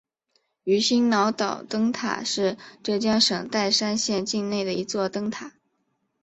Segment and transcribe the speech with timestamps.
[0.63, 5.51] 鱼腥脑岛灯塔是浙江省岱山县境内的一座灯塔。